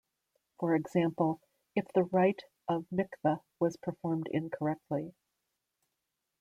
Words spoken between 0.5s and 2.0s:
For example, if